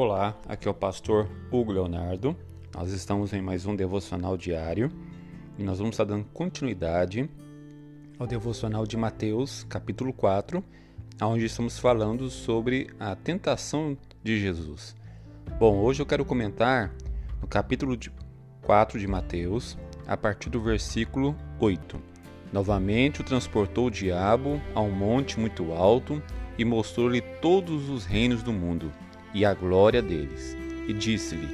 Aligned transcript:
Olá, 0.00 0.38
aqui 0.46 0.68
é 0.68 0.70
o 0.70 0.74
pastor 0.74 1.28
Hugo 1.50 1.72
Leonardo. 1.72 2.36
Nós 2.72 2.92
estamos 2.92 3.32
em 3.32 3.42
mais 3.42 3.66
um 3.66 3.74
devocional 3.74 4.36
diário 4.36 4.92
e 5.58 5.64
nós 5.64 5.78
vamos 5.78 5.94
estar 5.94 6.04
dando 6.04 6.24
continuidade 6.26 7.28
ao 8.16 8.24
devocional 8.24 8.86
de 8.86 8.96
Mateus, 8.96 9.64
capítulo 9.64 10.12
4, 10.12 10.62
onde 11.20 11.46
estamos 11.46 11.80
falando 11.80 12.30
sobre 12.30 12.88
a 13.00 13.16
tentação 13.16 13.98
de 14.22 14.38
Jesus. 14.38 14.94
Bom, 15.58 15.80
hoje 15.80 16.00
eu 16.00 16.06
quero 16.06 16.24
comentar 16.24 16.94
no 17.42 17.48
capítulo 17.48 17.98
4 18.62 19.00
de 19.00 19.06
Mateus, 19.08 19.76
a 20.06 20.16
partir 20.16 20.48
do 20.48 20.62
versículo 20.62 21.34
8. 21.58 22.00
Novamente 22.52 23.20
o 23.20 23.24
transportou 23.24 23.88
o 23.88 23.90
diabo 23.90 24.62
a 24.76 24.80
um 24.80 24.92
monte 24.92 25.40
muito 25.40 25.72
alto 25.72 26.22
e 26.56 26.64
mostrou-lhe 26.64 27.20
todos 27.20 27.90
os 27.90 28.06
reinos 28.06 28.44
do 28.44 28.52
mundo 28.52 28.92
e 29.38 29.44
a 29.44 29.54
glória 29.54 30.02
deles. 30.02 30.56
E 30.88 30.92
disse-lhe: 30.92 31.48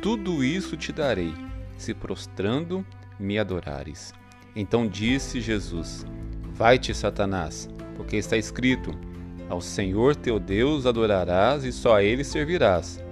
Tudo 0.00 0.44
isso 0.44 0.76
te 0.76 0.92
darei, 0.92 1.34
se 1.76 1.92
prostrando 1.92 2.86
me 3.18 3.38
adorares. 3.38 4.14
Então 4.54 4.86
disse 4.86 5.40
Jesus: 5.40 6.06
Vai-te, 6.52 6.94
Satanás, 6.94 7.68
porque 7.96 8.16
está 8.16 8.36
escrito: 8.36 8.92
Ao 9.48 9.60
Senhor 9.60 10.14
teu 10.14 10.38
Deus 10.38 10.86
adorarás 10.86 11.64
e 11.64 11.72
só 11.72 11.96
a 11.96 12.04
ele 12.04 12.22
servirás. 12.22 13.02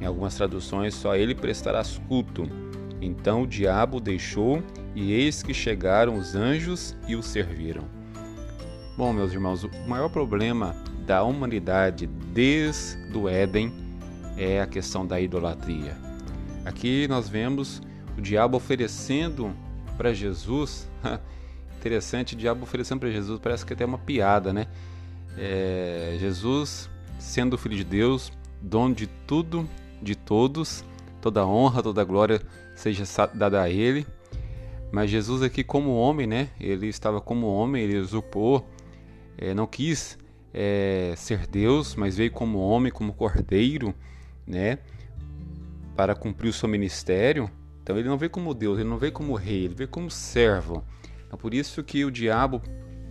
Em 0.00 0.04
algumas 0.04 0.36
traduções, 0.36 0.94
só 0.94 1.12
a 1.12 1.18
ele 1.18 1.34
prestarás 1.34 2.00
culto. 2.06 2.48
Então 3.00 3.42
o 3.42 3.46
diabo 3.46 3.98
deixou, 3.98 4.62
e 4.94 5.12
eis 5.12 5.42
que 5.42 5.52
chegaram 5.52 6.16
os 6.16 6.36
anjos 6.36 6.96
e 7.08 7.16
o 7.16 7.22
serviram. 7.22 7.84
Bom, 8.96 9.12
meus 9.12 9.32
irmãos, 9.32 9.64
o 9.64 9.70
maior 9.86 10.08
problema 10.08 10.74
da 11.06 11.22
humanidade 11.22 12.06
desde 12.06 13.16
o 13.16 13.28
Éden 13.28 13.72
é 14.36 14.60
a 14.60 14.66
questão 14.66 15.06
da 15.06 15.20
idolatria. 15.20 15.96
Aqui 16.64 17.06
nós 17.08 17.28
vemos 17.28 17.80
o 18.18 18.20
diabo 18.20 18.56
oferecendo 18.56 19.54
para 19.96 20.12
Jesus, 20.12 20.88
interessante, 21.78 22.34
o 22.34 22.36
diabo 22.36 22.64
oferecendo 22.64 23.00
para 23.00 23.10
Jesus, 23.10 23.38
parece 23.40 23.64
que 23.64 23.72
até 23.72 23.84
uma 23.84 23.98
piada, 23.98 24.52
né? 24.52 24.66
É, 25.38 26.16
Jesus, 26.18 26.90
sendo 27.18 27.56
filho 27.56 27.76
de 27.76 27.84
Deus, 27.84 28.32
dono 28.60 28.94
de 28.94 29.06
tudo, 29.06 29.68
de 30.02 30.14
todos, 30.14 30.84
toda 31.22 31.46
honra, 31.46 31.82
toda 31.82 32.02
glória 32.04 32.42
seja 32.74 33.04
dada 33.32 33.62
a 33.62 33.70
Ele. 33.70 34.06
Mas 34.92 35.10
Jesus 35.10 35.42
aqui 35.42 35.62
como 35.62 35.96
homem, 35.96 36.26
né? 36.26 36.48
Ele 36.60 36.88
estava 36.88 37.20
como 37.20 37.46
homem, 37.46 37.82
ele 37.82 37.98
usurpou 37.98 38.68
é, 39.38 39.52
não 39.54 39.66
quis 39.66 40.18
é, 40.58 41.12
ser 41.16 41.46
Deus, 41.46 41.94
mas 41.94 42.16
veio 42.16 42.30
como 42.30 42.58
homem, 42.58 42.90
como 42.90 43.12
cordeiro, 43.12 43.94
né, 44.46 44.78
para 45.94 46.14
cumprir 46.14 46.48
o 46.48 46.52
seu 46.52 46.66
ministério. 46.66 47.50
Então 47.82 47.98
ele 47.98 48.08
não 48.08 48.16
veio 48.16 48.30
como 48.30 48.54
Deus, 48.54 48.78
ele 48.78 48.88
não 48.88 48.96
veio 48.96 49.12
como 49.12 49.34
rei, 49.34 49.66
ele 49.66 49.74
veio 49.74 49.88
como 49.88 50.10
servo. 50.10 50.82
É 51.30 51.36
por 51.36 51.52
isso 51.52 51.84
que 51.84 52.04
o 52.06 52.10
diabo 52.10 52.62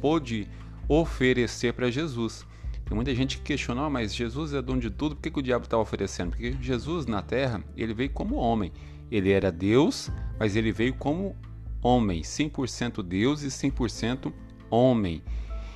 pôde 0.02 0.48
oferecer 0.90 1.74
para 1.74 1.92
Jesus. 1.92 2.46
Tem 2.84 2.96
muita 2.96 3.14
gente 3.14 3.40
que 3.40 3.56
oh, 3.72 3.90
mas 3.90 4.14
Jesus 4.14 4.54
é 4.54 4.62
dono 4.62 4.82
de 4.82 4.90
tudo, 4.90 5.16
por 5.16 5.22
que, 5.22 5.32
que 5.32 5.40
o 5.40 5.44
diabo 5.44 5.66
está 5.66 5.78
oferecendo? 5.78 6.32
Porque 6.32 6.56
Jesus 6.60 7.06
na 7.06 7.22
terra, 7.22 7.64
ele 7.78 7.94
veio 7.94 8.10
como 8.10 8.36
homem. 8.36 8.72
Ele 9.12 9.32
era 9.32 9.52
Deus, 9.52 10.10
mas 10.40 10.56
ele 10.56 10.72
veio 10.72 10.96
como 10.96 11.36
homem, 11.82 12.22
100% 12.22 13.04
Deus 13.04 13.44
e 13.44 13.48
100% 13.48 14.34
homem. 14.70 15.24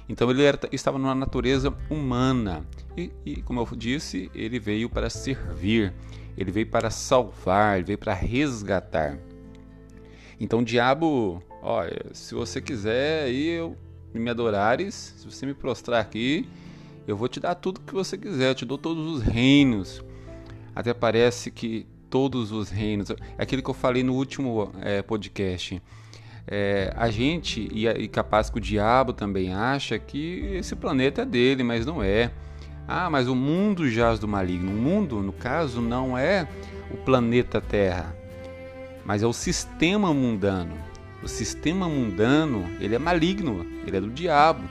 Então 0.10 0.32
ele 0.32 0.44
era, 0.44 0.60
estava 0.72 0.98
numa 0.98 1.14
natureza 1.14 1.72
humana. 1.88 2.66
E, 2.98 3.12
e, 3.24 3.42
como 3.44 3.62
eu 3.62 3.68
disse, 3.78 4.32
ele 4.34 4.60
veio 4.60 4.90
para 4.90 5.08
servir, 5.08 5.94
ele 6.36 6.52
veio 6.52 6.66
para 6.66 6.90
salvar, 6.90 7.78
ele 7.78 7.86
veio 7.86 8.00
para 8.00 8.16
resgatar. 8.16 9.20
Então 10.40 10.64
diabo, 10.64 11.44
olha, 11.62 12.08
se 12.12 12.34
você 12.34 12.60
quiser 12.60 13.26
aí 13.26 13.50
eu 13.50 13.78
me 14.12 14.30
adorares, 14.32 15.14
se 15.18 15.30
você 15.30 15.46
me 15.46 15.54
prostrar 15.54 16.02
aqui, 16.02 16.50
eu 17.08 17.16
vou 17.16 17.28
te 17.28 17.40
dar 17.40 17.54
tudo 17.54 17.80
que 17.82 17.94
você 17.94 18.18
quiser, 18.18 18.50
eu 18.50 18.56
te 18.56 18.66
dou 18.66 18.78
todos 18.78 19.06
os 19.06 19.22
reinos. 19.22 20.04
Até 20.76 20.94
parece 20.94 21.52
que 21.52 21.86
todos 22.10 22.52
os 22.52 22.70
reinos, 22.70 23.12
é 23.12 23.16
aquilo 23.38 23.62
que 23.62 23.70
eu 23.70 23.74
falei 23.74 24.02
no 24.02 24.16
último 24.16 24.72
é, 24.82 25.04
podcast 25.04 25.80
é, 26.52 26.92
a 26.98 27.12
gente, 27.12 27.70
e, 27.72 27.88
e 27.88 28.08
capaz 28.08 28.50
que 28.50 28.58
o 28.58 28.62
diabo 28.62 29.14
também 29.14 29.54
acha 29.54 30.00
que 30.00 30.50
esse 30.54 30.76
planeta 30.76 31.22
é 31.22 31.26
dele, 31.26 31.62
mas 31.62 31.86
não 31.86 32.02
é. 32.02 32.32
Ah, 32.88 33.08
mas 33.08 33.28
o 33.28 33.36
mundo 33.36 33.88
jaz 33.88 34.18
do 34.18 34.28
maligno. 34.28 34.72
O 34.72 34.76
mundo, 34.76 35.22
no 35.22 35.32
caso, 35.32 35.80
não 35.80 36.18
é 36.18 36.48
o 36.90 36.98
planeta 36.98 37.62
Terra, 37.62 38.16
mas 39.06 39.22
é 39.22 39.28
o 39.28 39.34
sistema 39.34 40.12
mundano. 40.12 40.74
O 41.22 41.28
sistema 41.28 41.88
mundano, 41.88 42.66
ele 42.80 42.96
é 42.96 43.00
maligno, 43.00 43.64
ele 43.86 43.98
é 43.98 44.02
do 44.02 44.10
diabo. 44.10 44.64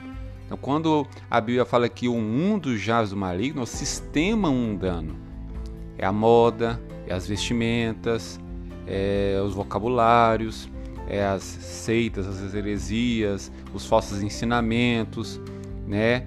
Então, 0.47 0.59
quando 0.59 1.07
a 1.31 1.41
Bíblia 1.41 1.65
fala 1.65 1.89
que 1.89 2.09
o 2.09 2.19
mundo 2.19 2.77
jaz 2.77 3.11
do 3.11 3.17
maligno, 3.17 3.61
é 3.61 3.63
o 3.63 3.67
sistema 3.67 4.51
mundano. 4.51 5.17
É 5.97 6.05
a 6.05 6.13
moda, 6.13 6.81
é 7.07 7.15
as 7.15 7.29
vestimentas, 7.29 8.41
é 8.85 9.41
os 9.45 9.55
vocabulários, 9.55 10.69
é, 11.09 11.25
as 11.25 11.43
seitas, 11.43 12.27
as 12.27 12.55
heresias, 12.55 13.51
os 13.73 13.87
falsos 13.87 14.23
ensinamentos, 14.23 15.41
né? 15.87 16.27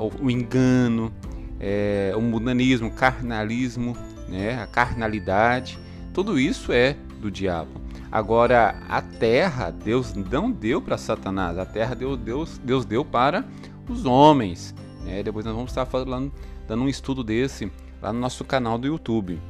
O, 0.00 0.26
o, 0.26 0.30
engano, 0.30 1.12
é, 1.58 2.12
o 2.16 2.20
mundanismo, 2.20 2.88
o 2.88 2.92
carnalismo, 2.92 3.96
né? 4.28 4.62
a 4.62 4.68
carnalidade, 4.68 5.78
tudo 6.12 6.38
isso 6.38 6.72
é 6.72 6.96
do 7.20 7.28
diabo. 7.28 7.82
Agora, 8.10 8.76
a 8.88 9.02
terra, 9.02 9.70
Deus 9.70 10.14
não 10.14 10.48
deu 10.48 10.80
para 10.80 10.96
Satanás, 10.96 11.58
a 11.58 11.66
terra 11.66 11.96
Deus, 11.96 12.16
Deus, 12.16 12.58
Deus 12.58 12.84
deu 12.84 13.04
para 13.04 13.44
os 13.88 14.06
homens. 14.06 14.72
Né? 15.04 15.24
Depois 15.24 15.44
nós 15.44 15.52
vamos 15.52 15.72
estar 15.72 15.84
falando, 15.86 16.32
dando 16.68 16.84
um 16.84 16.88
estudo 16.88 17.24
desse 17.24 17.72
lá 18.00 18.12
no 18.12 18.20
nosso 18.20 18.44
canal 18.44 18.78
do 18.78 18.86
YouTube. 18.86 19.40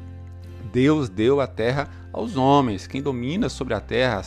Deus 0.72 1.10
deu 1.10 1.42
a 1.42 1.46
terra 1.46 1.91
aos 2.10 2.36
homens. 2.36 2.86
Quem 2.86 3.02
domina 3.02 3.50
sobre 3.50 3.75
a 3.75 3.81
terra, 3.81 4.22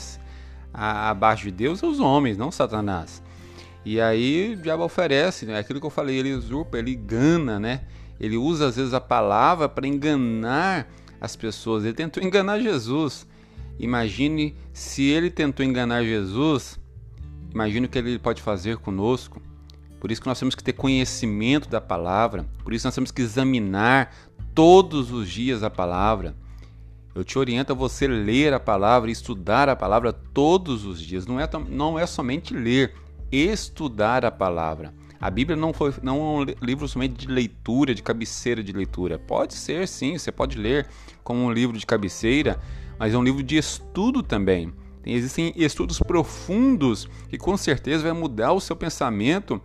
abaixo 0.78 1.46
de 1.46 1.52
Deus 1.52 1.82
é 1.82 1.88
os 1.88 2.00
homens, 2.00 2.38
não 2.38 2.52
Satanás. 2.52 3.24
E 3.84 4.00
aí 4.00 4.54
o 4.54 4.62
diabo 4.62 4.84
oferece, 4.84 5.46
né? 5.46 5.58
aquilo 5.58 5.80
que 5.80 5.86
eu 5.86 5.92
falei, 5.92 6.18
ele 6.18 6.34
usurpa, 6.34 6.78
ele 6.78 6.92
engana, 6.92 7.60
né? 7.60 7.82
Ele 8.20 8.38
usa 8.38 8.68
às 8.68 8.76
vezes 8.76 8.94
a 8.94 9.02
palavra 9.02 9.68
para 9.68 9.88
enganar 9.88 10.88
as 11.20 11.36
pessoas. 11.36 11.84
Ele 11.84 11.94
tentou 11.94 12.22
enganar 12.22 12.60
Jesus. 12.60 13.26
Imagine 13.80 14.56
se 14.74 15.04
ele 15.04 15.30
tentou 15.30 15.66
enganar 15.66 16.04
Jesus, 16.04 16.80
imagine 17.54 17.86
o 17.86 17.90
que 17.90 17.98
ele 17.98 18.18
pode 18.18 18.42
fazer 18.42 18.78
conosco. 18.78 19.42
Por 20.00 20.12
isso 20.12 20.22
que 20.22 20.28
nós 20.28 20.40
temos 20.40 20.56
que 20.56 20.64
ter 20.64 20.74
conhecimento 20.74 21.70
da 21.70 21.82
palavra, 21.82 22.46
por 22.64 22.74
isso 22.74 22.88
nós 22.88 22.96
temos 22.96 23.12
que 23.12 23.22
examinar 23.22 24.14
todos 24.54 25.12
os 25.12 25.30
dias 25.30 25.64
a 25.64 25.70
palavra. 25.70 26.36
Eu 27.18 27.24
te 27.24 27.40
oriento 27.40 27.72
a 27.72 27.76
você 27.76 28.08
ler 28.08 28.54
a 28.54 28.60
palavra, 28.60 29.10
estudar 29.10 29.68
a 29.70 29.76
palavra 29.76 30.14
todos 30.14 30.86
os 30.86 31.02
dias. 31.02 31.26
Não 31.26 31.40
é, 31.40 31.50
não 31.68 31.98
é 31.98 32.06
somente 32.06 32.54
ler, 32.54 32.94
estudar 33.32 34.24
a 34.24 34.30
palavra. 34.30 34.94
A 35.20 35.32
Bíblia 35.32 35.56
não, 35.58 35.74
foi, 35.74 35.92
não 36.04 36.18
é 36.18 36.20
um 36.20 36.46
livro 36.62 36.88
somente 36.88 37.16
de 37.16 37.28
leitura, 37.28 37.96
de 37.96 38.04
cabeceira 38.04 38.64
de 38.64 38.72
leitura. 38.72 39.18
Pode 39.18 39.56
ser, 39.56 39.88
sim, 39.88 40.16
você 40.16 40.32
pode 40.32 40.60
ler 40.60 40.88
como 41.24 41.44
um 41.44 41.52
livro 41.52 41.76
de 41.76 41.88
cabeceira, 41.88 42.60
mas 43.00 43.16
é 43.16 43.18
um 43.18 43.24
livro 43.24 43.42
de 43.42 43.58
estudo 43.58 44.22
também. 44.22 44.72
Existem 45.04 45.52
estudos 45.56 45.98
profundos 45.98 47.10
que 47.30 47.38
com 47.40 47.58
certeza 47.58 48.04
vai 48.04 48.14
mudar 48.14 48.52
o 48.52 48.60
seu 48.60 48.76
pensamento, 48.76 49.60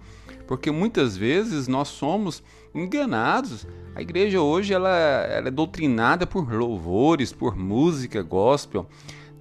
porque 0.47 0.71
muitas 0.71 1.17
vezes 1.17 1.69
nós 1.69 1.89
somos 1.89 2.43
enganados. 2.75 3.67
A 3.95 4.03
igreja 4.03 4.41
hoje 4.41 4.73
ela, 4.73 4.89
ela 4.89 5.49
é 5.49 5.51
doutrinada 5.51 6.27
por 6.27 6.51
louvores, 6.53 7.33
por 7.33 7.57
música 7.57 8.23
gospel. 8.23 8.87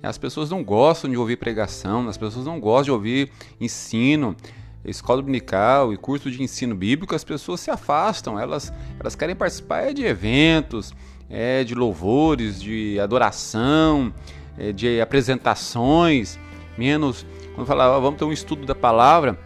As 0.02 0.18
pessoas 0.18 0.50
não 0.50 0.64
gostam 0.64 1.10
de 1.10 1.18
ouvir 1.18 1.38
pregação, 1.38 2.08
as 2.08 2.18
pessoas 2.18 2.46
não 2.46 2.60
gostam 2.60 2.86
de 2.86 2.92
ouvir 2.92 3.32
ensino, 3.60 4.36
escola 4.84 5.22
dominical 5.22 5.94
e 5.94 5.98
curso 5.98 6.32
de 6.32 6.42
ensino 6.42 6.76
bíblico. 6.76 7.14
As 7.14 7.24
pessoas 7.24 7.60
se 7.60 7.70
afastam, 7.70 8.40
elas, 8.40 8.74
elas 9.00 9.16
querem 9.16 9.36
participar 9.36 9.94
de 9.94 10.04
eventos, 10.04 10.94
é, 11.30 11.64
de 11.64 11.76
louvores, 11.76 12.62
de 12.62 13.00
adoração, 13.00 14.12
é, 14.58 14.72
de 14.72 15.00
apresentações, 15.00 16.40
menos 16.78 17.26
quando 17.54 17.68
falava 17.68 18.00
vamos 18.00 18.18
ter 18.18 18.26
um 18.26 18.32
estudo 18.32 18.66
da 18.66 18.74
palavra, 18.74 19.38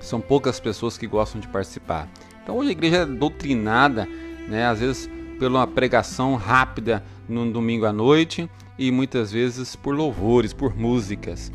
são 0.00 0.20
poucas 0.20 0.58
pessoas 0.58 0.98
que 0.98 1.06
gostam 1.06 1.40
de 1.40 1.46
participar. 1.46 2.08
Então 2.42 2.56
hoje 2.56 2.70
a 2.70 2.72
igreja 2.72 2.96
é 2.96 3.06
doutrinada, 3.06 4.08
né, 4.48 4.66
às 4.66 4.80
vezes 4.80 5.08
uma 5.40 5.66
pregação 5.66 6.34
rápida 6.34 7.02
no 7.28 7.50
domingo 7.50 7.86
à 7.86 7.92
noite 7.92 8.50
e 8.78 8.90
muitas 8.90 9.32
vezes 9.32 9.76
por 9.76 9.94
louvores, 9.94 10.52
por 10.52 10.76
músicas. 10.76 11.52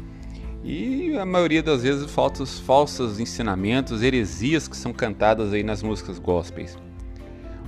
E 0.63 1.15
a 1.15 1.25
maioria 1.25 1.61
das 1.61 1.83
vezes 1.83 2.09
falsos, 2.09 2.59
falsos 2.59 3.19
ensinamentos, 3.19 4.01
heresias 4.01 4.67
que 4.67 4.75
são 4.75 4.91
cantadas 4.91 5.53
aí 5.53 5.61
nas 5.61 5.83
músicas 5.83 6.17
gospels. 6.17 6.77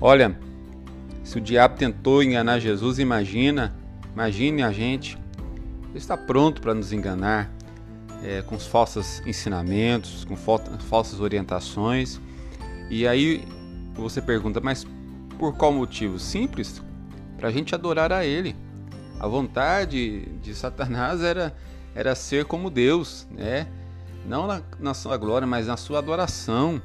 Olha, 0.01 0.39
Se 1.27 1.37
o 1.37 1.41
diabo 1.41 1.75
tentou 1.75 2.23
enganar 2.23 2.57
Jesus, 2.59 2.99
imagina, 2.99 3.75
imagine 4.13 4.63
a 4.63 4.71
gente. 4.71 5.17
Ele 5.89 5.97
está 5.97 6.15
pronto 6.15 6.61
para 6.61 6.73
nos 6.73 6.93
enganar 6.93 7.51
é, 8.23 8.41
com 8.41 8.55
os 8.55 8.65
falsos 8.65 9.21
ensinamentos, 9.25 10.25
com 10.25 10.35
falsas 10.35 11.19
orientações. 11.19 12.19
E 12.89 13.07
aí 13.07 13.43
você 13.93 14.21
pergunta, 14.21 14.59
mas 14.59 14.85
por 15.37 15.55
qual 15.55 15.71
motivo? 15.71 16.19
Simples, 16.19 16.81
para 17.37 17.49
a 17.49 17.51
gente 17.51 17.73
adorar 17.75 18.11
a 18.11 18.25
Ele. 18.25 18.55
A 19.19 19.27
vontade 19.27 20.25
de 20.41 20.53
Satanás 20.53 21.21
era, 21.21 21.55
era 21.95 22.13
ser 22.15 22.45
como 22.45 22.69
Deus, 22.69 23.27
né? 23.31 23.67
Não 24.25 24.45
na, 24.45 24.61
na 24.79 24.93
sua 24.93 25.17
glória, 25.17 25.47
mas 25.47 25.67
na 25.67 25.77
sua 25.77 25.99
adoração. 25.99 26.81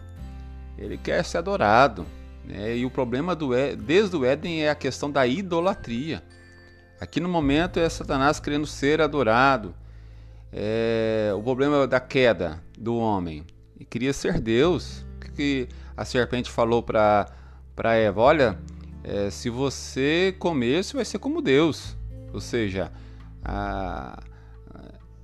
Ele 0.78 0.96
quer 0.96 1.24
ser 1.24 1.38
adorado. 1.38 2.06
Né? 2.44 2.78
E 2.78 2.86
o 2.86 2.90
problema 2.90 3.34
do, 3.34 3.50
desde 3.76 4.16
o 4.16 4.24
Éden 4.24 4.62
é 4.62 4.70
a 4.70 4.74
questão 4.74 5.10
da 5.10 5.26
idolatria. 5.26 6.22
Aqui 7.00 7.20
no 7.20 7.28
momento 7.28 7.80
é 7.80 7.88
Satanás 7.88 8.38
querendo 8.40 8.66
ser 8.66 9.00
adorado. 9.00 9.74
É, 10.52 11.32
o 11.34 11.42
problema 11.42 11.86
da 11.86 11.98
queda 11.98 12.62
do 12.78 12.96
homem. 12.96 13.44
Ele 13.76 13.86
queria 13.86 14.12
ser 14.12 14.38
Deus. 14.38 15.04
O 15.16 15.32
que 15.32 15.66
a 15.96 16.04
serpente 16.04 16.50
falou 16.50 16.82
para 16.82 17.26
Eva? 17.94 18.20
Olha, 18.20 18.58
é, 19.02 19.30
se 19.30 19.48
você 19.48 20.34
comer, 20.38 20.84
você 20.84 20.94
vai 20.94 21.04
ser 21.04 21.18
como 21.18 21.40
Deus. 21.40 21.96
Ou 22.32 22.40
seja, 22.40 22.92
a, 23.44 24.22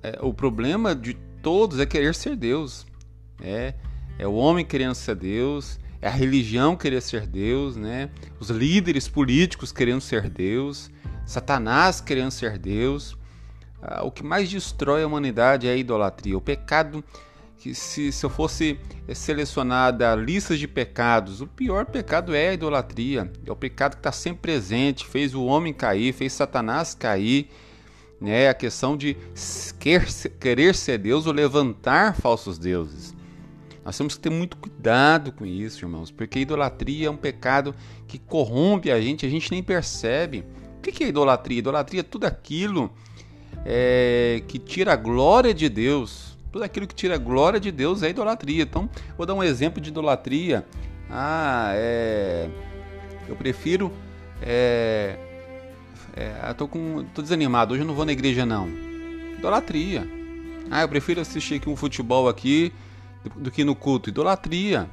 é, 0.01 0.17
o 0.21 0.33
problema 0.33 0.95
de 0.95 1.13
todos 1.41 1.79
é 1.79 1.85
querer 1.85 2.15
ser 2.15 2.35
Deus. 2.35 2.85
É, 3.41 3.73
é 4.17 4.27
o 4.27 4.33
homem 4.33 4.65
querendo 4.65 4.95
ser 4.95 5.15
Deus, 5.15 5.79
é 6.01 6.07
a 6.07 6.11
religião 6.11 6.75
querer 6.75 7.01
ser 7.01 7.25
Deus, 7.25 7.75
né? 7.75 8.09
Os 8.39 8.49
líderes 8.49 9.07
políticos 9.07 9.71
querendo 9.71 10.01
ser 10.01 10.29
Deus, 10.29 10.89
Satanás 11.25 12.01
querendo 12.01 12.31
ser 12.31 12.57
Deus. 12.57 13.17
Ah, 13.81 14.03
o 14.03 14.11
que 14.11 14.23
mais 14.23 14.49
destrói 14.49 15.03
a 15.03 15.07
humanidade 15.07 15.67
é 15.67 15.71
a 15.71 15.75
idolatria. 15.75 16.37
O 16.37 16.41
pecado 16.41 17.03
que 17.59 17.75
se, 17.75 18.11
se 18.11 18.25
eu 18.25 18.29
fosse 18.29 18.79
selecionar 19.13 19.95
da 19.95 20.15
lista 20.15 20.57
de 20.57 20.67
pecados, 20.67 21.41
o 21.41 21.47
pior 21.47 21.85
pecado 21.85 22.33
é 22.33 22.49
a 22.49 22.53
idolatria. 22.53 23.31
É 23.45 23.51
o 23.51 23.55
pecado 23.55 23.95
que 23.95 23.99
está 23.99 24.11
sempre 24.11 24.41
presente, 24.41 25.05
fez 25.05 25.35
o 25.35 25.43
homem 25.43 25.73
cair, 25.73 26.13
fez 26.13 26.33
Satanás 26.33 26.95
cair. 26.95 27.49
Né? 28.19 28.49
A 28.49 28.53
questão 28.53 28.95
de 28.95 29.17
querer 30.39 30.75
ser 30.75 30.97
Deus 30.97 31.27
ou 31.27 31.33
levantar 31.33 32.15
falsos 32.15 32.57
deuses. 32.57 33.15
Nós 33.83 33.97
temos 33.97 34.15
que 34.15 34.21
ter 34.21 34.29
muito 34.29 34.55
cuidado 34.57 35.31
com 35.31 35.45
isso, 35.45 35.83
irmãos, 35.83 36.11
porque 36.11 36.39
a 36.39 36.41
idolatria 36.41 37.07
é 37.07 37.09
um 37.09 37.17
pecado 37.17 37.73
que 38.07 38.19
corrompe 38.19 38.91
a 38.91 39.01
gente, 39.01 39.25
a 39.25 39.29
gente 39.29 39.51
nem 39.51 39.63
percebe. 39.63 40.45
O 40.77 40.81
que 40.81 41.03
é 41.03 41.07
idolatria? 41.07 41.59
Idolatria 41.59 42.01
é 42.01 42.03
tudo 42.03 42.25
aquilo 42.25 42.91
é, 43.65 44.41
que 44.47 44.59
tira 44.59 44.93
a 44.93 44.95
glória 44.95 45.53
de 45.53 45.69
Deus. 45.69 46.37
Tudo 46.51 46.63
aquilo 46.63 46.87
que 46.87 46.95
tira 46.95 47.15
a 47.15 47.17
glória 47.17 47.59
de 47.59 47.71
Deus 47.71 48.01
é 48.01 48.09
idolatria. 48.09 48.63
Então, 48.63 48.89
vou 49.17 49.25
dar 49.25 49.33
um 49.33 49.43
exemplo 49.43 49.79
de 49.81 49.89
idolatria. 49.89 50.65
Ah, 51.09 51.71
é. 51.73 52.49
Eu 53.27 53.35
prefiro. 53.35 53.91
É, 54.41 55.17
é, 56.15 56.53
tô, 56.53 56.67
com, 56.67 57.05
tô 57.13 57.21
desanimado, 57.21 57.73
hoje 57.73 57.83
eu 57.83 57.87
não 57.87 57.93
vou 57.93 58.05
na 58.05 58.11
igreja 58.11 58.45
não. 58.45 58.67
Idolatria. 59.37 60.07
Ah, 60.71 60.81
eu 60.81 60.89
prefiro 60.89 61.21
assistir 61.21 61.55
aqui 61.55 61.69
um 61.69 61.75
futebol 61.75 62.27
aqui 62.27 62.73
do 63.35 63.51
que 63.51 63.63
no 63.63 63.75
culto. 63.75 64.09
Idolatria. 64.09 64.89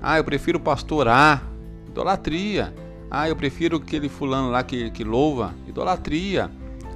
Ah, 0.00 0.18
eu 0.18 0.24
prefiro 0.24 0.60
pastorar. 0.60 1.42
Idolatria. 1.88 2.74
Ah, 3.10 3.28
eu 3.28 3.36
prefiro 3.36 3.76
aquele 3.76 4.08
fulano 4.08 4.50
lá 4.50 4.62
que, 4.62 4.90
que 4.90 5.04
louva. 5.04 5.54
Idolatria. 5.66 6.50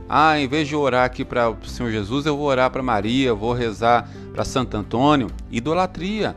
Ah, 0.08 0.38
em 0.38 0.46
vez 0.46 0.68
de 0.68 0.76
orar 0.76 1.04
aqui 1.04 1.24
para 1.24 1.50
o 1.50 1.66
Senhor 1.66 1.90
Jesus, 1.90 2.26
eu 2.26 2.36
vou 2.36 2.46
orar 2.46 2.70
para 2.70 2.82
Maria, 2.82 3.34
vou 3.34 3.52
rezar 3.52 4.08
para 4.32 4.44
Santo 4.44 4.76
Antônio. 4.76 5.28
Idolatria. 5.50 6.36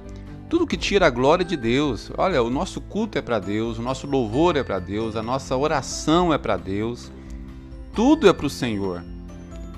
Tudo 0.50 0.66
que 0.66 0.76
tira 0.76 1.06
a 1.06 1.10
glória 1.12 1.46
de 1.46 1.56
Deus. 1.56 2.12
Olha, 2.18 2.42
o 2.42 2.50
nosso 2.50 2.82
culto 2.82 3.20
é 3.20 3.22
para 3.22 3.38
Deus, 3.38 3.78
o 3.78 3.84
nosso 3.84 4.08
louvor 4.08 4.56
é 4.56 4.64
para 4.64 4.80
Deus, 4.80 5.16
a 5.16 5.22
nossa 5.22 5.56
oração 5.56 6.34
é 6.34 6.38
para 6.40 6.58
Deus. 6.58 7.12
Tudo 7.94 8.28
é 8.28 8.34
para 8.34 8.48
o 8.48 8.50
Senhor. 8.50 9.04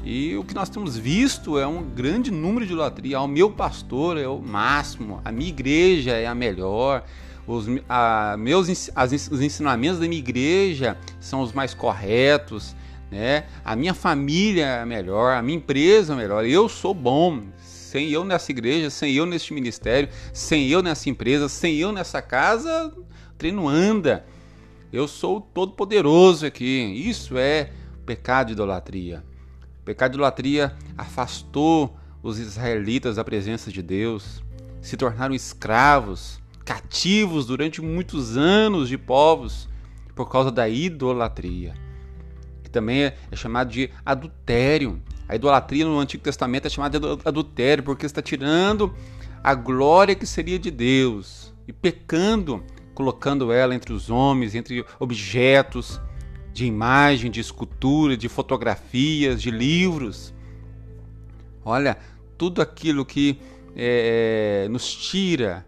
E 0.05 0.37
o 0.37 0.43
que 0.43 0.55
nós 0.55 0.69
temos 0.69 0.97
visto 0.97 1.59
é 1.59 1.67
um 1.67 1.83
grande 1.83 2.31
número 2.31 2.65
de 2.65 2.71
idolatria. 2.71 3.17
Ah, 3.17 3.23
o 3.23 3.27
meu 3.27 3.51
pastor 3.51 4.17
é 4.17 4.27
o 4.27 4.39
máximo, 4.39 5.19
a 5.25 5.31
minha 5.33 5.49
igreja 5.49 6.11
é 6.11 6.25
a 6.25 6.33
melhor, 6.33 7.03
os, 7.45 7.65
a, 7.89 8.35
meus, 8.37 8.89
as, 8.95 9.11
os 9.11 9.41
ensinamentos 9.41 9.99
da 9.99 10.07
minha 10.07 10.19
igreja 10.19 10.97
são 11.19 11.41
os 11.41 11.51
mais 11.51 11.73
corretos, 11.73 12.75
né? 13.11 13.45
a 13.63 13.75
minha 13.75 13.93
família 13.93 14.65
é 14.65 14.85
melhor, 14.85 15.35
a 15.35 15.41
minha 15.41 15.57
empresa 15.57 16.13
é 16.13 16.15
melhor, 16.15 16.45
eu 16.45 16.69
sou 16.69 16.93
bom. 16.93 17.43
Sem 17.59 18.09
eu 18.09 18.23
nessa 18.23 18.49
igreja, 18.51 18.89
sem 18.89 19.13
eu 19.13 19.25
neste 19.25 19.53
ministério, 19.53 20.07
sem 20.33 20.69
eu 20.69 20.81
nessa 20.81 21.09
empresa, 21.09 21.49
sem 21.49 21.75
eu 21.75 21.91
nessa 21.91 22.21
casa, 22.21 22.87
o 22.95 23.35
treino 23.37 23.67
anda. 23.67 24.25
Eu 24.93 25.09
sou 25.09 25.41
todo 25.41 25.73
poderoso 25.73 26.45
aqui. 26.45 26.65
Isso 27.05 27.37
é 27.37 27.69
pecado 28.05 28.47
de 28.47 28.53
idolatria. 28.53 29.23
O 29.81 29.83
pecado 29.83 30.11
de 30.11 30.17
idolatria 30.17 30.73
afastou 30.97 31.97
os 32.23 32.39
israelitas 32.39 33.17
da 33.17 33.23
presença 33.23 33.71
de 33.71 33.81
Deus, 33.81 34.41
se 34.81 34.95
tornaram 34.95 35.33
escravos, 35.33 36.41
cativos 36.63 37.45
durante 37.45 37.81
muitos 37.81 38.37
anos 38.37 38.87
de 38.87 38.97
povos 38.97 39.67
por 40.15 40.29
causa 40.29 40.51
da 40.51 40.69
idolatria, 40.69 41.73
que 42.71 42.73
também 42.73 43.03
é, 43.03 43.17
é 43.29 43.35
chamado 43.35 43.69
de 43.69 43.89
adultério. 44.05 45.01
A 45.27 45.35
idolatria 45.35 45.85
no 45.85 45.99
Antigo 45.99 46.23
Testamento 46.23 46.65
é 46.65 46.69
chamada 46.69 46.99
de 46.99 47.05
adultério 47.25 47.83
porque 47.83 48.05
está 48.05 48.21
tirando 48.21 48.93
a 49.43 49.53
glória 49.53 50.15
que 50.15 50.25
seria 50.25 50.57
de 50.57 50.71
Deus 50.71 51.53
e 51.67 51.73
pecando, 51.73 52.63
colocando 52.93 53.51
ela 53.51 53.75
entre 53.75 53.93
os 53.93 54.09
homens, 54.09 54.55
entre 54.55 54.85
objetos 54.99 55.99
de 56.53 56.65
imagem, 56.65 57.29
de 57.29 57.39
escultura, 57.39 58.15
de 58.15 58.29
fotografias, 58.29 59.41
de 59.41 59.51
livros. 59.51 60.33
Olha, 61.63 61.97
tudo 62.37 62.61
aquilo 62.61 63.05
que 63.05 63.39
é, 63.75 64.67
nos 64.69 64.93
tira 64.93 65.65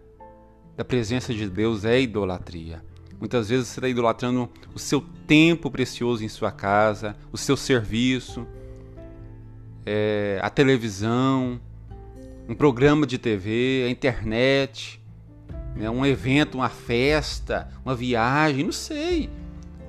da 0.76 0.84
presença 0.84 1.32
de 1.32 1.48
Deus 1.48 1.84
é 1.84 2.00
idolatria. 2.00 2.82
Muitas 3.24 3.48
vezes 3.48 3.68
você 3.68 3.80
está 3.80 3.88
idolatrando 3.88 4.50
o 4.74 4.78
seu 4.78 5.02
tempo 5.26 5.70
precioso 5.70 6.22
em 6.22 6.28
sua 6.28 6.52
casa, 6.52 7.16
o 7.32 7.38
seu 7.38 7.56
serviço, 7.56 8.46
é, 9.86 10.38
a 10.42 10.50
televisão, 10.50 11.58
um 12.46 12.54
programa 12.54 13.06
de 13.06 13.16
TV, 13.16 13.86
a 13.86 13.90
internet, 13.90 15.00
né, 15.74 15.88
um 15.88 16.04
evento, 16.04 16.56
uma 16.56 16.68
festa, 16.68 17.66
uma 17.82 17.94
viagem, 17.94 18.62
não 18.62 18.72
sei 18.72 19.30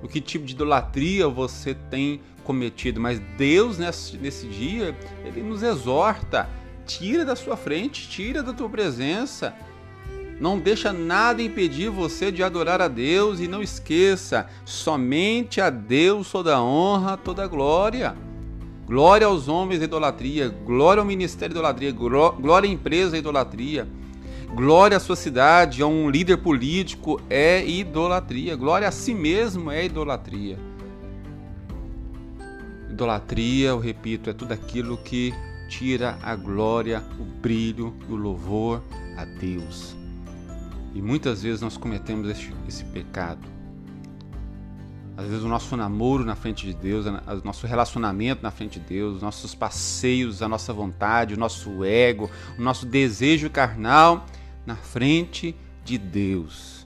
o 0.01 0.07
que 0.07 0.21
tipo 0.21 0.45
de 0.45 0.53
idolatria 0.53 1.27
você 1.27 1.73
tem 1.73 2.21
cometido, 2.45 3.01
mas 3.01 3.19
Deus 3.37 3.77
nesse, 3.77 4.15
nesse 4.15 4.47
dia, 4.47 4.95
ele 5.25 5.43
nos 5.43 5.61
exorta, 5.61 6.49
tira 6.85 7.25
da 7.25 7.35
sua 7.35 7.57
frente, 7.57 8.07
tira 8.07 8.41
da 8.41 8.53
tua 8.53 8.69
presença. 8.69 9.53
Não 10.39 10.59
deixa 10.59 10.91
nada 10.91 11.41
impedir 11.41 11.89
você 11.89 12.29
de 12.31 12.43
adorar 12.43 12.81
a 12.81 12.89
Deus 12.89 13.39
e 13.39 13.47
não 13.47 13.63
esqueça, 13.63 14.47
somente 14.65 15.61
a 15.61 15.69
Deus 15.69 16.29
toda 16.29 16.61
honra, 16.61 17.15
toda 17.15 17.47
glória. 17.47 18.15
Glória 18.85 19.27
aos 19.27 19.47
homens 19.47 19.79
da 19.79 19.85
idolatria, 19.85 20.49
glória 20.49 20.99
ao 20.99 21.07
ministério 21.07 21.55
da 21.55 21.59
idolatria, 21.59 21.91
glória 21.91 22.69
à 22.69 22.71
empresa 22.71 23.11
da 23.11 23.17
idolatria. 23.17 23.87
Glória 24.53 24.97
à 24.97 24.99
sua 24.99 25.15
cidade, 25.15 25.81
a 25.81 25.87
um 25.87 26.09
líder 26.09 26.37
político 26.37 27.19
é 27.29 27.65
idolatria. 27.65 28.55
Glória 28.55 28.87
a 28.87 28.91
si 28.91 29.13
mesmo 29.13 29.71
é 29.71 29.85
idolatria. 29.85 30.57
Idolatria, 32.89 33.69
eu 33.69 33.79
repito, 33.79 34.29
é 34.29 34.33
tudo 34.33 34.51
aquilo 34.53 34.97
que 34.97 35.33
tira 35.67 36.17
a 36.21 36.35
glória, 36.35 37.03
o 37.19 37.23
brilho 37.23 37.93
e 38.07 38.13
o 38.13 38.15
louvor 38.15 38.81
a 39.17 39.25
Deus. 39.25 40.04
E 40.95 41.01
muitas 41.01 41.43
vezes 41.43 41.59
nós 41.59 41.75
cometemos 41.75 42.29
esse, 42.29 42.85
pecado. 42.85 43.45
Às 45.17 45.27
vezes 45.27 45.43
o 45.43 45.49
nosso 45.49 45.75
namoro 45.75 46.23
na 46.23 46.35
frente 46.35 46.65
de 46.65 46.73
Deus, 46.73 47.05
o 47.05 47.45
nosso 47.45 47.67
relacionamento 47.67 48.41
na 48.41 48.49
frente 48.49 48.79
de 48.79 48.85
Deus, 48.85 49.17
os 49.17 49.21
nossos 49.21 49.53
passeios, 49.53 50.41
a 50.41 50.47
nossa 50.47 50.71
vontade, 50.71 51.33
o 51.33 51.37
nosso 51.37 51.83
ego, 51.83 52.31
o 52.57 52.61
nosso 52.61 52.85
desejo 52.85 53.49
carnal 53.49 54.25
na 54.65 54.77
frente 54.77 55.53
de 55.83 55.97
Deus. 55.97 56.84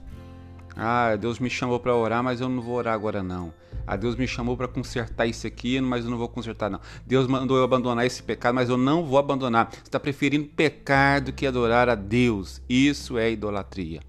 Ah, 0.82 1.14
Deus 1.14 1.38
me 1.38 1.50
chamou 1.50 1.78
para 1.78 1.94
orar, 1.94 2.24
mas 2.24 2.40
eu 2.40 2.48
não 2.48 2.62
vou 2.62 2.74
orar 2.74 2.94
agora 2.94 3.22
não. 3.22 3.52
Ah, 3.86 3.96
Deus 3.96 4.16
me 4.16 4.26
chamou 4.26 4.56
para 4.56 4.66
consertar 4.66 5.26
isso 5.26 5.46
aqui, 5.46 5.78
mas 5.78 6.04
eu 6.04 6.10
não 6.10 6.16
vou 6.16 6.28
consertar 6.28 6.70
não. 6.70 6.80
Deus 7.06 7.26
mandou 7.26 7.58
eu 7.58 7.64
abandonar 7.64 8.06
esse 8.06 8.22
pecado, 8.22 8.54
mas 8.54 8.70
eu 8.70 8.78
não 8.78 9.04
vou 9.04 9.18
abandonar. 9.18 9.70
Você 9.70 9.80
está 9.82 10.00
preferindo 10.00 10.48
pecar 10.48 11.22
do 11.22 11.34
que 11.34 11.46
adorar 11.46 11.90
a 11.90 11.94
Deus. 11.94 12.62
Isso 12.66 13.18
é 13.18 13.30
idolatria. 13.30 14.00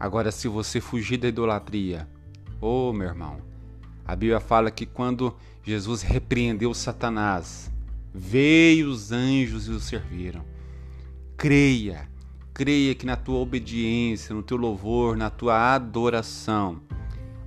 Agora, 0.00 0.32
se 0.32 0.48
você 0.48 0.80
fugir 0.80 1.18
da 1.18 1.28
idolatria 1.28 2.08
Oh, 2.64 2.92
meu 2.92 3.08
irmão, 3.08 3.38
a 4.06 4.14
Bíblia 4.14 4.38
fala 4.38 4.70
que 4.70 4.86
quando 4.86 5.34
Jesus 5.64 6.00
repreendeu 6.00 6.72
Satanás, 6.72 7.68
veio 8.14 8.88
os 8.88 9.10
anjos 9.10 9.66
e 9.66 9.72
o 9.72 9.80
serviram. 9.80 10.44
Creia, 11.36 12.08
creia 12.62 12.94
que 12.94 13.04
na 13.04 13.16
tua 13.16 13.40
obediência, 13.40 14.32
no 14.32 14.40
teu 14.40 14.56
louvor, 14.56 15.16
na 15.16 15.28
tua 15.28 15.74
adoração, 15.74 16.80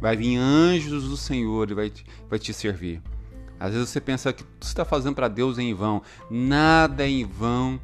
vai 0.01 0.13
vir 0.17 0.35
anjos 0.35 1.07
do 1.07 1.15
Senhor 1.15 1.71
e 1.71 1.73
vai 1.73 1.89
te, 1.89 2.05
vai 2.29 2.37
te 2.37 2.53
servir. 2.53 3.01
Às 3.57 3.71
vezes 3.71 3.87
você 3.87 4.01
pensa 4.01 4.33
que 4.33 4.43
tudo 4.43 4.63
está 4.63 4.83
fazendo 4.83 5.15
para 5.15 5.29
Deus 5.29 5.57
é 5.57 5.61
em 5.61 5.73
vão. 5.73 6.01
Nada 6.29 7.05
é 7.05 7.09
em 7.09 7.23
vão 7.23 7.79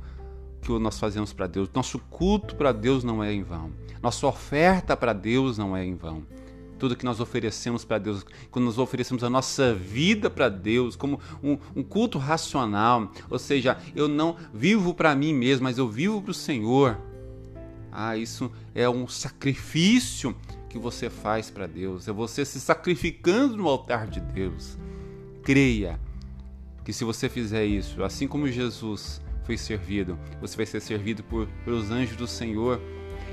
que 0.62 0.78
nós 0.78 1.00
fazemos 1.00 1.32
para 1.32 1.48
Deus. 1.48 1.70
Nosso 1.74 2.00
culto 2.00 2.54
para 2.54 2.74
Deus 2.74 3.02
não 3.02 3.24
é 3.24 3.34
em 3.34 3.44
vão. 3.44 3.72
Nossa 4.04 4.28
oferta 4.28 4.98
para 4.98 5.14
Deus 5.14 5.58
não 5.58 5.74
é 5.74 5.86
em 5.86 5.96
vão. 5.96 6.24
Tudo 6.78 6.98
que 6.98 7.06
nós 7.06 7.22
oferecemos 7.22 7.86
para 7.86 7.98
Deus, 7.98 8.26
quando 8.52 8.66
nós 8.66 8.78
oferecemos 8.78 9.24
a 9.24 9.30
nossa 9.30 9.74
vida 9.74 10.30
para 10.30 10.50
Deus, 10.50 10.98
como 10.98 11.18
um, 11.42 11.58
um, 11.74 11.82
culto 11.82 12.18
racional, 12.18 13.10
ou 13.30 13.40
seja, 13.40 13.78
eu 13.96 14.10
não 14.10 14.36
vivo 14.54 14.94
para 14.94 15.16
mim 15.16 15.34
mesmo, 15.34 15.64
mas 15.64 15.78
eu 15.78 15.88
vivo 15.88 16.22
para 16.22 16.32
o 16.32 16.34
Senhor. 16.34 16.98
Ah, 17.92 18.16
isso 18.16 18.52
é 18.74 18.90
um 18.90 19.08
sacrifício 19.08 20.36
que 20.70 20.80
você 20.80 21.10
faz 21.10 21.50
para 21.50 21.68
Deus, 21.68 22.08
é 22.08 22.14
você 22.14 22.46
se 22.46 22.60
sacrificando 22.60 23.58
no 23.58 23.68
altar 23.68 24.08
de 24.08 24.22
Deus. 24.22 24.78
Creia 25.44 26.00
que 26.86 26.94
se 26.94 27.04
você 27.04 27.28
fizer 27.28 27.66
isso, 27.66 28.04
assim 28.04 28.28
como 28.28 28.48
Jesus 28.48 29.22
foi 29.44 29.58
servido, 29.58 30.18
você 30.40 30.56
vai 30.56 30.66
ser 30.66 30.80
servido 30.80 31.24
por, 31.24 31.48
pelos 31.66 31.92
anjos 31.92 32.16
do 32.16 32.26
Senhor 32.26 32.82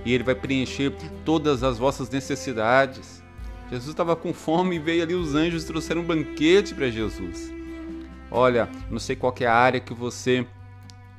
e 0.05 0.13
ele 0.13 0.25
vai 0.25 0.35
preencher 0.35 0.93
todas 1.25 1.63
as 1.63 1.79
vossas 1.79 2.11
necessidades. 2.11 3.23
Jesus 3.71 3.91
estava 3.91 4.17
com 4.17 4.33
fome 4.33 4.77
e 4.77 4.79
veio 4.79 5.03
ali 5.03 5.15
os 5.15 5.35
anjos 5.35 5.65
trouxeram 5.65 6.03
um 6.03 6.07
banquete 6.07 6.75
para 6.75 6.91
Jesus. 6.91 7.53
Olha, 8.31 8.69
não 8.91 8.99
sei 8.99 9.15
qual 9.15 9.35
é 9.41 9.47
a 9.47 9.55
área 9.55 9.81
que 9.81 9.95
você 9.95 10.47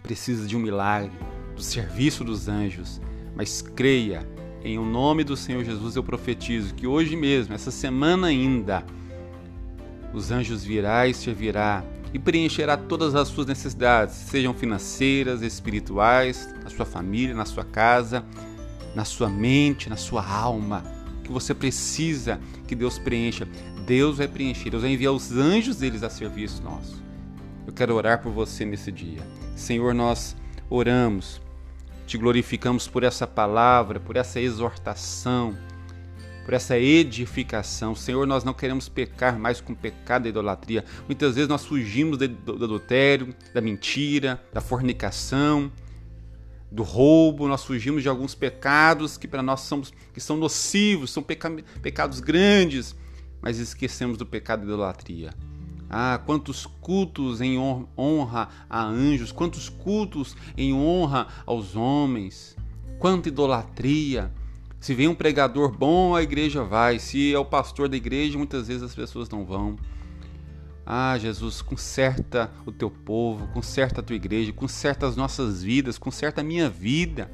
precisa 0.03 0.47
de 0.47 0.57
um 0.57 0.59
milagre, 0.59 1.11
do 1.55 1.61
serviço 1.61 2.23
dos 2.23 2.47
anjos, 2.47 3.01
mas 3.39 3.61
creia, 3.61 4.27
em 4.65 4.77
o 4.77 4.83
nome 4.83 5.23
do 5.23 5.37
Senhor 5.37 5.63
Jesus 5.63 5.95
eu 5.95 6.03
profetizo 6.03 6.75
que 6.75 6.85
hoje 6.85 7.15
mesmo, 7.15 7.53
essa 7.53 7.71
semana 7.71 8.27
ainda, 8.27 8.83
os 10.13 10.29
anjos 10.29 10.61
virá 10.61 11.07
e 11.07 11.13
servirá 11.13 11.81
e 12.13 12.19
preencherá 12.19 12.75
todas 12.75 13.15
as 13.15 13.29
suas 13.29 13.47
necessidades, 13.47 14.13
sejam 14.13 14.53
financeiras, 14.53 15.41
espirituais, 15.41 16.53
na 16.61 16.69
sua 16.69 16.85
família, 16.85 17.33
na 17.33 17.45
sua 17.45 17.63
casa, 17.63 18.25
na 18.93 19.05
sua 19.05 19.29
mente, 19.29 19.89
na 19.89 19.95
sua 19.95 20.29
alma, 20.29 20.83
que 21.23 21.31
você 21.31 21.53
precisa 21.53 22.41
que 22.67 22.75
Deus 22.75 22.99
preencha. 22.99 23.47
Deus 23.85 24.17
vai 24.17 24.27
preencher, 24.27 24.69
Deus 24.69 24.83
vai 24.83 24.91
enviar 24.91 25.13
os 25.13 25.31
anjos 25.31 25.77
deles 25.77 26.03
a 26.03 26.09
serviço 26.09 26.61
nosso. 26.61 27.01
Eu 27.65 27.71
quero 27.71 27.95
orar 27.95 28.21
por 28.21 28.33
você 28.33 28.65
nesse 28.65 28.91
dia. 28.91 29.25
Senhor, 29.55 29.93
nós 29.93 30.35
oramos, 30.69 31.39
te 32.09 32.17
glorificamos 32.17 32.87
por 32.87 33.03
essa 33.03 33.27
palavra, 33.27 33.99
por 33.99 34.15
essa 34.15 34.39
exortação 34.39 35.55
por 36.49 36.55
essa 36.55 36.79
edificação. 36.79 37.93
Senhor, 37.93 38.25
nós 38.25 38.43
não 38.43 38.55
queremos 38.55 38.89
pecar 38.89 39.37
mais 39.37 39.61
com 39.61 39.75
pecado 39.75 40.25
e 40.25 40.29
idolatria. 40.29 40.83
Muitas 41.05 41.35
vezes 41.35 41.47
nós 41.47 41.63
fugimos 41.63 42.17
do 42.17 42.63
adultério, 42.63 43.35
da 43.53 43.61
mentira, 43.61 44.43
da 44.51 44.59
fornicação, 44.59 45.71
do 46.71 46.81
roubo, 46.81 47.47
nós 47.47 47.63
fugimos 47.63 48.01
de 48.01 48.09
alguns 48.09 48.33
pecados 48.33 49.15
que 49.15 49.27
para 49.27 49.43
nós 49.43 49.59
somos, 49.59 49.93
que 50.11 50.19
são 50.19 50.37
nocivos, 50.37 51.11
são 51.11 51.21
peca, 51.21 51.51
pecados 51.83 52.19
grandes, 52.19 52.95
mas 53.39 53.59
esquecemos 53.59 54.17
do 54.17 54.25
pecado 54.25 54.61
da 54.61 54.73
idolatria. 54.73 55.29
Ah, 55.89 56.21
quantos 56.23 56.65
cultos 56.65 57.41
em 57.41 57.57
honra 57.57 58.49
a 58.69 58.83
anjos, 58.83 59.31
quantos 59.31 59.69
cultos 59.69 60.35
em 60.55 60.71
honra 60.71 61.27
aos 61.45 61.75
homens, 61.75 62.55
quanta 62.99 63.29
idolatria, 63.29 64.31
se 64.79 64.93
vem 64.93 65.09
um 65.09 65.15
pregador 65.15 65.75
bom, 65.75 66.15
a 66.15 66.23
igreja 66.23 66.63
vai. 66.63 66.99
Se 66.99 67.33
é 67.33 67.37
o 67.37 67.43
pastor 67.43 67.89
da 67.89 67.97
igreja, 67.97 68.37
muitas 68.37 68.67
vezes 68.67 68.83
as 68.83 68.95
pessoas 68.95 69.29
não 69.29 69.43
vão. 69.43 69.75
Ah, 70.85 71.17
Jesus, 71.17 71.61
conserta 71.61 72.49
o 72.65 72.71
teu 72.71 72.89
povo, 72.89 73.47
conserta 73.49 73.99
a 73.99 74.03
tua 74.03 74.15
igreja, 74.15 74.53
conserta 74.53 75.05
as 75.05 75.15
nossas 75.15 75.61
vidas, 75.61 75.97
conserta 75.97 76.41
a 76.41 76.43
minha 76.43 76.69
vida. 76.69 77.29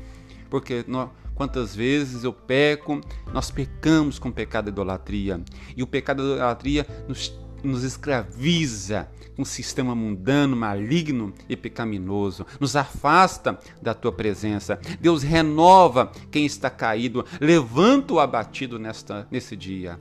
Porque 0.49 0.83
nós, 0.87 1.09
quantas 1.35 1.75
vezes 1.75 2.23
eu 2.23 2.33
peco, 2.33 2.99
nós 3.31 3.51
pecamos 3.51 4.17
com 4.17 4.29
o 4.29 4.33
pecado 4.33 4.65
da 4.65 4.71
idolatria. 4.71 5.39
E 5.77 5.83
o 5.83 5.87
pecado 5.87 6.23
da 6.27 6.35
idolatria 6.35 6.87
nos 7.07 7.29
nos 7.65 7.83
escraviza 7.83 9.09
um 9.37 9.43
sistema 9.43 9.93
mundano, 9.93 10.55
maligno 10.55 11.33
e 11.49 11.55
pecaminoso, 11.55 12.45
nos 12.59 12.75
afasta 12.75 13.59
da 13.81 13.93
tua 13.93 14.11
presença. 14.11 14.79
Deus 14.99 15.23
renova 15.23 16.11
quem 16.31 16.45
está 16.45 16.69
caído, 16.69 17.25
levanta 17.39 18.13
o 18.13 18.19
abatido 18.19 18.79
nesta, 18.79 19.27
nesse 19.29 19.55
dia. 19.55 19.99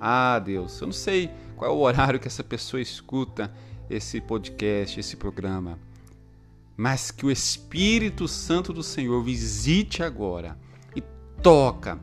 Ah, 0.00 0.38
Deus, 0.38 0.80
eu 0.80 0.86
não 0.86 0.92
sei 0.92 1.30
qual 1.56 1.70
é 1.70 1.74
o 1.74 1.78
horário 1.78 2.20
que 2.20 2.28
essa 2.28 2.44
pessoa 2.44 2.80
escuta 2.80 3.52
esse 3.90 4.20
podcast, 4.20 5.00
esse 5.00 5.16
programa, 5.16 5.78
mas 6.76 7.10
que 7.10 7.26
o 7.26 7.30
Espírito 7.30 8.28
Santo 8.28 8.72
do 8.72 8.82
Senhor 8.82 9.22
visite 9.22 10.02
agora 10.02 10.56
e 10.94 11.02
toca 11.42 11.98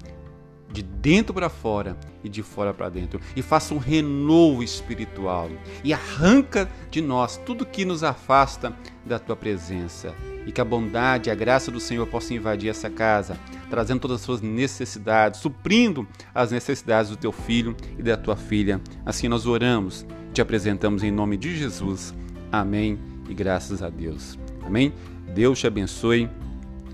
de 0.72 0.84
dentro 0.84 1.34
para 1.34 1.50
fora 1.50 1.98
e 2.24 2.30
de 2.30 2.42
fora 2.44 2.74
para 2.74 2.90
dentro, 2.90 3.20
e 3.36 3.42
faça 3.42 3.74
um 3.74 3.78
renovo 3.78 4.64
espiritual 4.64 5.50
e 5.84 5.94
arranca 5.94 6.70
de 6.90 7.02
nós 7.02 7.38
tudo 7.38 7.66
que 7.66 7.86
nos 7.86 8.04
afasta 8.04 8.76
da 9.06 9.20
tua 9.20 9.36
presença. 9.36 10.14
E 10.46 10.52
que 10.52 10.62
a 10.62 10.66
bondade 10.66 11.30
e 11.30 11.32
a 11.32 11.36
graça 11.36 11.72
do 11.72 11.80
Senhor 11.80 12.06
possam 12.06 12.38
invadir 12.38 12.70
essa 12.70 12.88
casa, 12.88 13.36
trazendo 13.68 14.02
todas 14.02 14.18
as 14.18 14.22
suas 14.22 14.42
necessidades, 14.42 15.40
suprindo 15.40 16.08
as 16.36 16.52
necessidades 16.52 17.10
do 17.10 17.18
teu 17.18 17.32
filho 17.32 17.76
e 17.98 18.04
da 18.04 18.16
tua 18.16 18.36
filha. 18.36 18.80
Assim 19.04 19.28
nós 19.28 19.48
oramos, 19.48 20.06
te 20.34 20.42
apresentamos 20.42 21.02
em 21.02 21.10
nome 21.10 21.36
de 21.36 21.56
Jesus. 21.56 22.14
Amém 22.52 23.00
e 23.28 23.34
graças 23.34 23.82
a 23.82 23.90
Deus. 23.90 24.38
Amém? 24.64 24.94
Deus 25.34 25.60
te 25.60 25.66
abençoe 25.66 26.30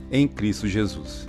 em 0.09 0.27
Cristo 0.27 0.67
Jesus. 0.67 1.27